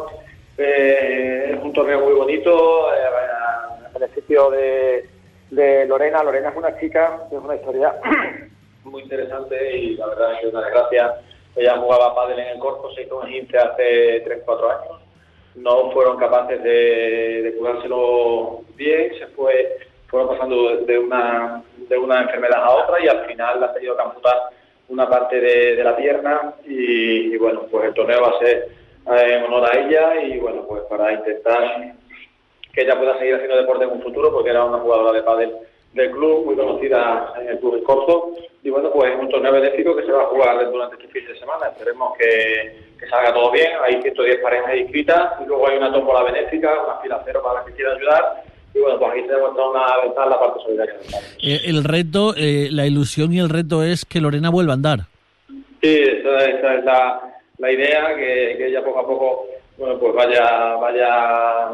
eh, 0.57 1.53
es 1.55 1.63
un 1.63 1.73
torneo 1.73 2.01
muy 2.01 2.15
bonito, 2.15 2.95
eh, 2.95 3.05
a 3.05 4.51
de, 4.51 5.09
de 5.51 5.87
Lorena. 5.87 6.23
Lorena 6.23 6.49
es 6.49 6.57
una 6.57 6.79
chica, 6.79 7.21
es 7.31 7.39
una 7.39 7.57
historia 7.57 7.95
muy 8.85 9.03
interesante 9.03 9.77
y 9.77 9.97
la 9.97 10.07
verdad 10.07 10.33
es 10.43 10.53
una 10.53 10.63
desgracia. 10.63 11.15
Ella 11.57 11.79
jugaba 11.79 12.15
pádel 12.15 12.41
en 12.41 12.49
el 12.49 12.59
corpo, 12.59 12.93
se 12.93 13.03
hizo 13.03 13.21
un 13.21 13.29
15 13.29 13.59
hace 13.59 14.25
3-4 14.25 14.81
años. 14.81 15.01
No 15.55 15.91
fueron 15.93 16.17
capaces 16.17 16.63
de, 16.63 17.43
de 17.43 17.57
curárselo 17.57 18.63
bien, 18.77 19.17
se 19.19 19.27
fue 19.29 19.79
fueron 20.15 20.29
pasando 20.29 20.77
de 20.77 20.97
una, 20.97 21.61
de 21.77 21.99
una 21.99 22.23
enfermedad 22.23 22.63
a 22.63 22.71
otra 22.71 23.03
y 23.03 23.09
al 23.09 23.27
final 23.27 23.65
ha 23.65 23.73
tenido 23.73 23.97
que 23.97 24.03
amputar 24.03 24.37
una 24.89 25.09
parte 25.09 25.41
de, 25.41 25.83
la 25.83 25.97
pierna 25.97 26.55
y, 26.65 27.37
bueno, 27.37 27.63
pues 27.69 27.87
el 27.87 27.95
torneo 27.95 28.23
va 28.23 28.29
a 28.29 28.39
ser 28.39 28.69
eh, 29.13 29.35
en 29.35 29.43
honor 29.43 29.69
a 29.69 29.77
ella 29.77 30.23
y 30.23 30.39
bueno, 30.39 30.65
pues 30.69 30.83
para 30.83 31.13
intentar 31.13 31.95
que 32.73 32.83
ella 32.83 32.97
pueda 32.97 33.19
seguir 33.19 33.35
haciendo 33.35 33.57
deporte 33.57 33.85
en 33.87 33.91
un 33.91 34.03
futuro 34.03 34.31
porque 34.31 34.51
era 34.51 34.65
una 34.65 34.79
jugadora 34.79 35.11
de 35.11 35.23
pádel 35.25 35.57
del 35.95 36.11
club, 36.11 36.45
muy 36.45 36.57
conocida 36.57 37.33
en 37.41 37.49
el 37.49 37.59
club 37.59 37.77
de 37.77 37.83
Corzo. 37.83 38.33
Y 38.63 38.71
bueno, 38.71 38.91
pues 38.93 39.13
es 39.13 39.19
un 39.19 39.29
torneo 39.29 39.53
benéfico 39.53 39.95
que 39.97 40.05
se 40.05 40.13
va 40.13 40.23
a 40.23 40.27
jugar 40.27 40.71
durante 40.71 40.97
este 40.97 41.09
fin 41.09 41.27
de 41.27 41.39
semana. 41.39 41.69
Esperemos 41.69 42.17
que, 42.19 42.85
salga 43.09 43.33
todo 43.35 43.51
bien. 43.53 43.71
Hay 43.85 44.01
110 44.03 44.39
parejas 44.41 44.77
inscritas 44.77 45.33
y 45.43 45.47
luego 45.47 45.69
hay 45.69 45.77
una 45.77 45.93
tómbola 45.93 46.23
benéfica, 46.23 46.73
una 46.85 46.97
fila 47.01 47.23
cero 47.25 47.43
para 47.43 47.61
la 47.61 47.67
que 47.67 47.73
quiera 47.73 47.93
ayudar. 47.93 48.43
Y 48.75 48.81
bueno, 48.81 48.99
pues 48.99 49.13
aquí 49.13 49.23
tenemos 49.23 49.51
una 49.53 49.99
ventana 50.03 50.27
la 50.31 50.41
parte 50.41 50.61
solidaria. 50.65 50.95
Eh, 51.43 51.61
el 51.67 51.85
reto, 51.85 52.35
eh, 52.37 52.69
la 52.73 52.87
ilusión 52.87 53.33
y 53.33 53.39
el 53.39 53.51
reto 53.51 53.85
es 53.85 54.05
que 54.05 54.21
Lorena 54.21 54.51
vuelva 54.51 54.73
a 54.73 54.77
andar. 54.77 54.99
Sí, 55.83 56.03
esa, 56.03 56.75
es 56.75 56.85
la, 56.85 57.21
la 57.59 57.71
idea, 57.71 58.17
que, 58.17 58.57
que, 58.57 58.67
ella 58.67 58.83
poco 58.83 58.99
a 59.01 59.07
poco 59.07 59.47
bueno, 59.77 59.99
pues 59.99 60.15
vaya, 60.15 60.77
vaya 60.77 61.71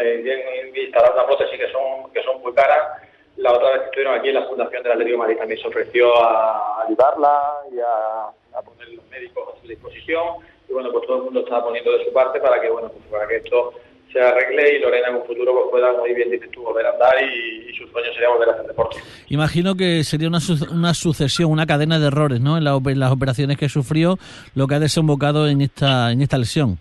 eh, 0.00 0.20
bien 0.22 0.84
instalar 0.86 1.12
una 1.12 1.26
prótesis 1.26 1.58
que 1.58 1.70
son, 1.70 2.10
que 2.12 2.22
son 2.22 2.40
muy 2.40 2.52
caras 2.54 3.05
la 3.36 3.52
otra 3.52 3.70
vez 3.70 3.80
que 3.80 3.86
estuvieron 3.86 4.18
aquí 4.18 4.28
en 4.28 4.34
la 4.34 4.46
Fundación 4.46 4.82
del 4.82 4.92
Atlético 4.92 5.14
de 5.14 5.18
Madrid 5.18 5.38
también 5.38 5.60
se 5.60 5.68
ofreció 5.68 6.22
a 6.22 6.84
ayudarla 6.86 7.52
y 7.72 7.78
a, 7.80 8.62
poner 8.62 8.88
los 8.88 9.04
médicos 9.10 9.54
a 9.54 9.60
su 9.60 9.68
disposición. 9.68 10.24
Y 10.68 10.72
bueno, 10.72 10.90
pues 10.90 11.06
todo 11.06 11.18
el 11.18 11.22
mundo 11.24 11.40
está 11.40 11.62
poniendo 11.62 11.92
de 11.92 12.04
su 12.04 12.12
parte 12.12 12.40
para 12.40 12.60
que, 12.60 12.70
bueno, 12.70 12.88
pues 12.88 13.04
para 13.10 13.28
que 13.28 13.36
esto 13.36 13.74
se 14.12 14.20
arregle 14.20 14.76
y 14.76 14.78
Lorena 14.78 15.08
en 15.08 15.16
un 15.16 15.24
futuro 15.26 15.52
pues 15.52 15.66
pueda, 15.70 15.92
muy 15.92 16.14
bien 16.14 16.30
dices 16.30 16.50
tú, 16.50 16.62
volver 16.62 16.86
a 16.86 16.90
andar 16.90 17.14
y, 17.22 17.74
su 17.76 17.86
sueño 17.88 18.10
sería 18.14 18.30
volver 18.30 18.48
a 18.48 18.52
hacer 18.52 18.66
deporte. 18.66 18.96
Imagino 19.28 19.74
que 19.76 20.02
sería 20.02 20.28
una, 20.28 20.38
una 20.72 20.94
sucesión, 20.94 21.50
una 21.50 21.66
cadena 21.66 21.98
de 21.98 22.06
errores, 22.06 22.40
¿no? 22.40 22.56
En, 22.56 22.64
las 22.64 23.12
operaciones 23.12 23.58
que 23.58 23.68
sufrió, 23.68 24.16
lo 24.54 24.66
que 24.66 24.76
ha 24.76 24.78
desembocado 24.78 25.46
en 25.46 25.60
esta, 25.60 26.10
en 26.10 26.22
esta 26.22 26.38
lesión. 26.38 26.78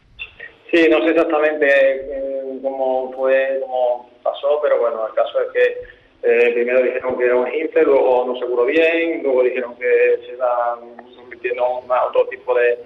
Sí, 0.72 0.88
no 0.90 1.00
sé 1.00 1.10
exactamente 1.10 1.68
eh, 1.68 2.60
cómo 2.64 3.12
fue, 3.14 3.60
cómo 3.62 4.10
pasó, 4.24 4.60
pero 4.64 4.80
bueno, 4.80 5.06
el 5.08 5.14
caso 5.14 5.42
es 5.42 5.52
que 5.52 6.05
eh, 6.26 6.52
primero 6.54 6.82
dijeron 6.82 7.18
que 7.18 7.26
era 7.26 7.36
un 7.36 7.48
esguince, 7.48 7.84
luego 7.84 8.26
no 8.26 8.40
se 8.40 8.46
curó 8.48 8.66
bien, 8.66 9.22
luego 9.22 9.44
dijeron 9.44 9.76
que 9.76 10.20
se 10.26 10.34
iba 10.34 10.80
convirtiendo 11.16 11.84
en 11.84 11.92
otro 11.92 12.28
tipo 12.30 12.56
de, 12.56 12.80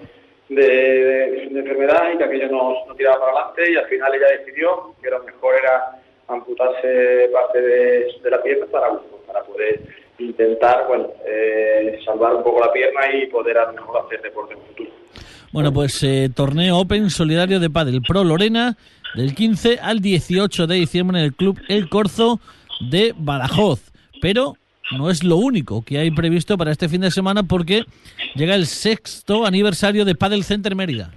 de, 0.50 1.44
enfermedad 1.44 2.12
y 2.12 2.18
que 2.18 2.24
aquello 2.24 2.48
no, 2.48 2.94
tiraba 2.96 3.20
para 3.20 3.32
adelante 3.32 3.72
y 3.72 3.76
al 3.76 3.86
final 3.86 4.14
ella 4.14 4.26
decidió 4.38 4.94
que 5.02 5.10
lo 5.10 5.22
mejor 5.22 5.54
era 5.54 6.02
amputarse 6.28 7.30
parte 7.32 7.60
de, 7.62 8.12
la 8.30 8.42
pierna 8.42 8.66
para, 8.66 8.88
para 9.26 9.42
poder 9.44 9.80
intentar 10.18 10.86
bueno 10.86 11.08
eh, 11.26 11.98
salvar 12.04 12.34
un 12.34 12.42
poco 12.42 12.60
la 12.60 12.72
pierna 12.72 13.00
y 13.14 13.26
poder 13.26 13.56
a 13.56 13.66
lo 13.66 13.72
mejor 13.72 14.04
hacer 14.04 14.20
deporte 14.20 14.54
en 14.54 14.60
futuro. 14.60 14.90
Bueno, 15.52 15.72
pues 15.72 16.02
eh, 16.02 16.28
torneo 16.34 16.78
Open 16.78 17.10
Solidario 17.10 17.58
de 17.58 17.70
Padel 17.70 18.02
Pro 18.06 18.22
Lorena 18.22 18.76
del 19.14 19.34
15 19.34 19.78
al 19.80 20.00
18 20.00 20.66
de 20.66 20.74
diciembre 20.76 21.18
en 21.18 21.24
el 21.24 21.34
Club 21.34 21.58
El 21.68 21.88
Corzo 21.88 22.38
de 22.80 23.14
Badajoz. 23.16 23.92
Pero 24.20 24.54
no 24.96 25.08
es 25.08 25.22
lo 25.22 25.36
único 25.36 25.84
que 25.84 25.98
hay 25.98 26.10
previsto 26.10 26.58
para 26.58 26.72
este 26.72 26.88
fin 26.88 27.00
de 27.00 27.10
semana 27.10 27.42
porque 27.44 27.84
llega 28.34 28.54
el 28.54 28.66
sexto 28.66 29.46
aniversario 29.46 30.04
de 30.04 30.14
Padel 30.14 30.42
Center 30.42 30.74
Mérida. 30.74 31.10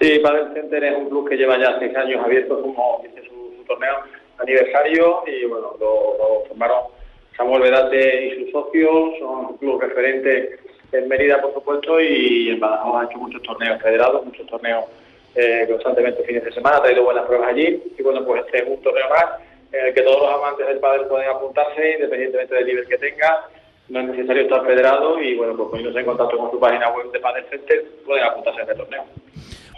Sí, 0.00 0.20
Padel 0.20 0.52
Center 0.54 0.84
es 0.84 0.96
un 0.96 1.08
club 1.08 1.28
que 1.28 1.36
lleva 1.36 1.58
ya 1.58 1.76
seis 1.80 1.94
años 1.96 2.24
abierto, 2.24 2.60
como 2.62 3.02
dice 3.02 3.28
su, 3.28 3.64
torneo 3.64 3.96
aniversario, 4.38 5.22
y 5.26 5.44
bueno, 5.46 5.74
lo, 5.80 6.44
formaron 6.48 6.84
Samuel 7.36 7.62
Vedate 7.62 8.26
y 8.26 8.44
sus 8.44 8.52
socios, 8.52 9.18
son 9.18 9.46
un 9.46 9.56
club 9.56 9.80
referente 9.80 10.60
en 10.92 11.08
Mérida, 11.08 11.42
por 11.42 11.52
supuesto, 11.54 12.00
y 12.00 12.50
en 12.50 12.60
Badajoz 12.60 13.02
ha 13.02 13.04
hecho 13.06 13.18
muchos 13.18 13.42
torneos 13.42 13.82
federados, 13.82 14.24
muchos 14.24 14.46
torneos 14.46 14.84
eh, 15.34 15.66
constantemente 15.68 16.22
fines 16.22 16.44
de 16.44 16.52
semana, 16.52 16.76
ha 16.76 16.82
traído 16.82 17.04
buenas 17.04 17.26
pruebas 17.26 17.48
allí, 17.48 17.82
y 17.98 18.02
bueno, 18.02 18.24
pues 18.24 18.44
este 18.46 18.58
es 18.58 18.68
un 18.68 18.80
torneo 18.80 19.08
más 19.10 19.47
en 19.72 19.86
el 19.86 19.94
que 19.94 20.02
todos 20.02 20.20
los 20.22 20.32
amantes 20.32 20.66
del 20.66 20.78
pádel 20.78 21.06
pueden 21.06 21.28
apuntarse 21.28 21.92
independientemente 21.94 22.54
del 22.54 22.66
nivel 22.66 22.88
que 22.88 22.98
tenga. 22.98 23.46
No 23.88 24.00
es 24.00 24.06
necesario 24.08 24.42
estar 24.42 24.66
federado 24.66 25.20
y 25.20 25.36
bueno, 25.36 25.56
pues 25.56 25.70
poniéndose 25.70 26.00
en 26.00 26.06
contacto 26.06 26.36
con 26.36 26.50
su 26.50 26.60
página 26.60 26.90
web 26.90 27.10
de 27.10 27.20
Padel 27.20 27.44
Center 27.48 27.84
pueden 28.04 28.24
apuntarse 28.24 28.60
a 28.60 28.62
este 28.64 28.74
torneo. 28.74 29.04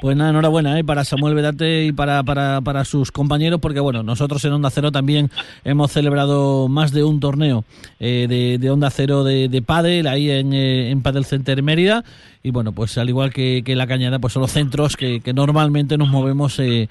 Pues 0.00 0.16
nada, 0.16 0.30
enhorabuena 0.30 0.78
¿eh? 0.78 0.84
para 0.84 1.04
Samuel 1.04 1.34
Vedate 1.34 1.84
y 1.84 1.92
para, 1.92 2.22
para, 2.22 2.62
para, 2.62 2.86
sus 2.86 3.12
compañeros, 3.12 3.60
porque 3.60 3.80
bueno, 3.80 4.02
nosotros 4.02 4.42
en 4.46 4.54
Onda 4.54 4.70
Cero 4.70 4.90
también 4.90 5.30
hemos 5.62 5.92
celebrado 5.92 6.68
más 6.68 6.92
de 6.92 7.04
un 7.04 7.20
torneo 7.20 7.64
eh, 7.98 8.24
de, 8.26 8.56
de, 8.56 8.70
Onda 8.70 8.88
Cero 8.88 9.24
de, 9.24 9.50
de 9.50 9.60
Padel 9.60 10.06
ahí 10.06 10.30
en, 10.30 10.54
eh, 10.54 10.90
en 10.90 11.02
Padel 11.02 11.26
Center 11.26 11.62
Mérida. 11.62 12.02
Y 12.42 12.50
bueno, 12.50 12.72
pues 12.72 12.96
al 12.96 13.10
igual 13.10 13.30
que, 13.30 13.62
que 13.62 13.76
La 13.76 13.86
Cañada, 13.86 14.18
pues 14.18 14.32
son 14.32 14.40
los 14.40 14.52
centros 14.52 14.96
que, 14.96 15.20
que 15.20 15.34
normalmente 15.34 15.98
nos 15.98 16.08
movemos 16.08 16.58
eh, 16.60 16.88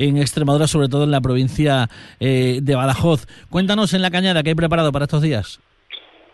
en 0.00 0.16
Extremadura, 0.16 0.66
sobre 0.66 0.88
todo 0.88 1.04
en 1.04 1.10
la 1.10 1.20
provincia 1.20 1.88
eh, 2.18 2.60
de 2.62 2.74
Badajoz. 2.74 3.26
Cuéntanos 3.50 3.92
en 3.92 4.00
La 4.00 4.10
Cañada, 4.10 4.42
¿qué 4.42 4.50
hay 4.50 4.54
preparado 4.54 4.90
para 4.92 5.04
estos 5.04 5.20
días? 5.20 5.60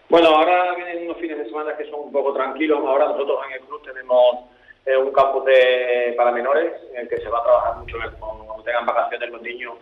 Bueno, 0.09 0.29
ahora 0.29 0.75
vienen 0.77 1.05
unos 1.05 1.19
fines 1.19 1.37
de 1.37 1.47
semana 1.47 1.77
que 1.77 1.85
son 1.91 2.01
un 2.01 2.13
poco 2.13 2.33
tranquilos. 2.33 2.79
Ahora 2.79 3.07
nosotros 3.07 3.39
en 3.49 3.55
el 3.55 3.61
club 3.67 3.83
tenemos 3.83 4.47
es 4.87 4.97
un 4.97 5.11
campus 5.11 5.45
de, 5.47 6.15
para 6.17 6.31
menores 6.31 6.73
en 6.95 7.01
el 7.01 7.09
que 7.09 7.17
se 7.17 7.29
va 7.29 7.41
a 7.41 7.43
trabajar 7.43 7.77
mucho, 7.79 7.99
cuando 8.21 8.63
tengan 8.65 8.87
vacaciones 8.87 9.31
los 9.31 9.43
niños, 9.43 9.75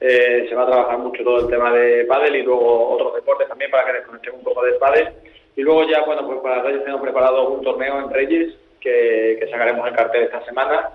eh, 0.00 0.44
se 0.48 0.54
va 0.54 0.64
a 0.64 0.66
trabajar 0.66 0.98
mucho 0.98 1.24
todo 1.24 1.40
el 1.40 1.48
tema 1.48 1.72
de 1.72 2.04
pádel 2.04 2.36
y 2.36 2.42
luego 2.42 2.90
otros 2.90 3.14
deportes 3.14 3.48
también 3.48 3.70
para 3.70 3.86
que 3.86 3.94
desconecten 3.94 4.34
un 4.34 4.44
poco 4.44 4.62
del 4.62 4.76
pádel. 4.76 5.14
Y 5.56 5.62
luego 5.62 5.84
ya, 5.88 6.02
bueno, 6.04 6.26
pues 6.26 6.40
para 6.40 6.62
Reyes 6.62 6.82
tenemos 6.82 7.00
preparado 7.00 7.48
un 7.48 7.62
torneo 7.62 8.00
en 8.00 8.10
Reyes 8.10 8.54
que, 8.80 9.38
que 9.40 9.48
sacaremos 9.50 9.86
el 9.88 9.94
cartel 9.94 10.24
esta 10.24 10.44
semana. 10.44 10.90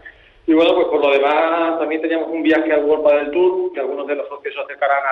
Y 0.48 0.54
bueno, 0.54 0.76
pues 0.76 0.88
por 0.88 1.02
lo 1.02 1.12
demás 1.12 1.80
también 1.80 2.02
teníamos 2.02 2.30
un 2.30 2.44
viaje 2.44 2.72
al 2.72 2.86
World 2.86 3.04
Padel 3.04 3.32
Tour, 3.32 3.74
que 3.74 3.80
algunos 3.80 4.06
de 4.06 4.16
los 4.16 4.28
socios 4.28 4.54
se 4.54 4.62
acercarán 4.62 5.04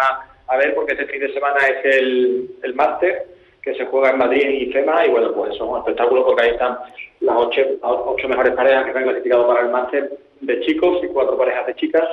a, 0.48 0.58
ver 0.58 0.75
porque 0.75 0.92
este 0.94 1.08
fin 1.08 1.20
de 1.20 1.34
semana 1.34 1.58
es 1.66 1.84
el, 1.98 2.50
el 2.62 2.75
máster 2.75 3.25
que 3.63 3.74
se 3.74 3.86
juega 3.86 4.12
en 4.12 4.20
Madrid 4.20 4.48
y 4.48 4.72
FEMA 4.72 5.08
y 5.08 5.10
bueno, 5.10 5.34
pues 5.34 5.56
eso 5.56 5.63
es 5.63 5.70
un 5.72 5.78
espectáculo 5.80 6.25
porque 6.25 6.44
ahí 6.44 6.50
están 6.52 6.78
las 7.22 7.36
ocho, 7.38 8.28
mejores 8.28 8.54
parejas 8.54 8.86
que 8.86 8.92
se 8.92 8.98
han 8.98 9.04
clasificado 9.06 9.48
para 9.48 9.62
el 9.62 9.70
máster 9.70 10.12
de 10.42 10.60
chicos 10.62 11.00
y 11.04 11.08
cuatro 11.08 11.38
parejas 11.38 11.66
de 11.66 11.75
chicas 11.75 12.04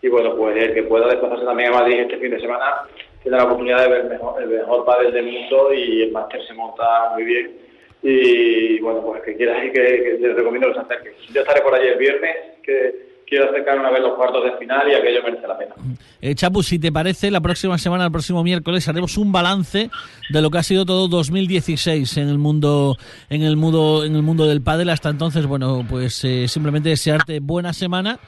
y 0.00 0.08
bueno, 0.08 0.34
pues 0.36 0.56
el 0.56 0.72
que 0.72 0.84
pueda 0.84 1.08
desplazarse 1.08 1.44
también 1.44 1.74
a 1.74 1.80
Madrid 1.80 2.00
este 2.00 2.16
fin 2.16 2.30
de 2.30 2.40
semana 2.40 2.82
tiene 3.22 3.36
la 3.36 3.44
oportunidad 3.44 3.82
de 3.82 3.88
ver 3.88 4.00
el 4.02 4.08
mejor, 4.08 4.40
el 4.40 4.48
mejor 4.48 4.84
padre 4.86 5.10
del 5.10 5.26
mundo 5.26 5.74
y 5.74 6.02
el 6.02 6.12
máster 6.12 6.46
se 6.46 6.54
monta 6.54 7.10
muy 7.12 7.24
bien 7.24 7.58
y 8.02 8.80
bueno, 8.80 9.02
pues 9.02 9.22
que 9.22 9.36
quiera 9.36 9.62
y 9.64 9.72
que, 9.72 9.82
que 9.82 10.18
les 10.20 10.36
recomiendo 10.36 10.68
que 10.68 10.74
se 10.74 10.80
acerquen. 10.80 11.12
Yo 11.34 11.40
estaré 11.42 11.60
por 11.60 11.74
allí 11.74 11.88
el 11.88 11.98
viernes, 11.98 12.36
que 12.70 13.10
quiero 13.26 13.48
acercarme 13.48 13.86
a 13.86 13.90
ver 13.90 14.02
los 14.02 14.14
cuartos 14.14 14.44
de 14.44 14.58
final 14.58 14.90
y 14.90 14.94
aquello 14.94 15.22
merece 15.22 15.46
la 15.46 15.56
pena. 15.56 15.74
Eh, 16.20 16.34
Chapu, 16.34 16.62
si 16.62 16.78
te 16.78 16.90
parece, 16.90 17.30
la 17.30 17.40
próxima 17.40 17.78
semana, 17.78 18.04
el 18.06 18.12
próximo 18.12 18.42
miércoles, 18.42 18.86
haremos 18.88 19.16
un 19.16 19.32
balance 19.32 19.88
de 20.28 20.42
lo 20.42 20.50
que 20.50 20.58
ha 20.58 20.62
sido 20.62 20.84
todo 20.84 21.08
2016 21.08 22.16
en 22.16 22.28
el 22.28 22.38
mundo, 22.38 22.96
en 23.30 23.42
el 23.42 23.56
mundo, 23.56 24.04
en 24.04 24.16
el 24.16 24.22
mundo 24.22 24.46
del 24.46 24.60
pádel. 24.60 24.90
Hasta 24.90 25.08
entonces, 25.08 25.46
bueno, 25.46 25.86
pues 25.88 26.24
eh, 26.24 26.48
simplemente 26.48 26.88
desearte 26.88 27.38
buena 27.40 27.72
semana 27.72 28.18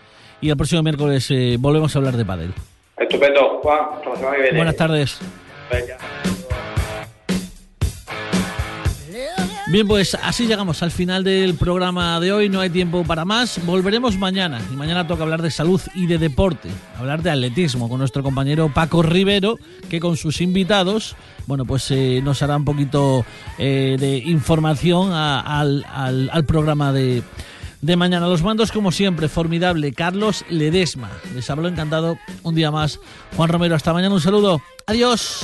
y 0.40 0.50
el 0.50 0.56
próximo 0.56 0.82
miércoles 0.82 1.30
eh, 1.30 1.56
volvemos 1.58 1.94
a 1.94 1.99
hablar 1.99 2.16
de 2.16 2.25
pádel. 2.25 2.52
Estupendo, 2.96 3.61
Juan. 3.62 3.80
Hasta 3.96 4.11
la 4.11 4.16
semana 4.16 4.37
que 4.37 4.42
viene. 4.42 4.56
Buenas 4.58 4.76
tardes. 4.76 5.20
Venga. 5.70 5.99
Bien, 9.73 9.88
pues 9.88 10.14
así 10.23 10.47
llegamos 10.47 10.83
al 10.83 10.91
final 10.91 11.25
del 11.25 11.55
programa 11.55 12.21
de 12.21 12.31
hoy. 12.31 12.50
No 12.50 12.61
hay 12.61 12.69
tiempo 12.69 13.05
para 13.05 13.25
más. 13.25 13.59
Volveremos 13.64 14.19
mañana. 14.19 14.61
Y 14.71 14.76
mañana 14.76 15.07
toca 15.07 15.23
hablar 15.23 15.41
de 15.41 15.50
salud 15.50 15.81
y 15.95 16.05
de 16.07 16.19
deporte. 16.19 16.69
Hablar 16.99 17.23
de 17.23 17.31
atletismo 17.31 17.88
con 17.88 17.99
nuestro 17.99 18.23
compañero 18.23 18.69
Paco 18.69 19.02
Rivero, 19.02 19.59
que 19.88 19.99
con 19.99 20.19
sus 20.19 20.43
invitados, 20.43 21.17
bueno, 21.47 21.64
pues 21.64 21.91
eh, 21.91 22.21
nos 22.23 22.43
hará 22.43 22.57
un 22.57 22.67
poquito 22.67 23.25
eh, 23.57 23.97
de 23.99 24.19
información 24.19 25.14
al, 25.14 25.87
al, 25.91 26.29
al, 26.31 26.45
programa 26.45 26.93
de, 26.93 27.23
de 27.81 27.97
mañana. 27.97 28.29
Los 28.29 28.43
mandos, 28.43 28.73
como 28.73 28.93
siempre, 28.93 29.31
formidable. 29.31 29.95
Carlos 29.95 30.45
Ledesma. 30.50 31.09
Les 31.35 31.49
hablo 31.49 31.67
encantado 31.67 32.19
un 32.43 32.55
día 32.55 32.71
más. 32.71 33.00
Juan 33.38 33.49
Romero, 33.49 33.75
hasta 33.75 33.95
mañana. 33.95 34.14
Un 34.14 34.21
saludo. 34.21 34.61
Adiós. 34.87 35.41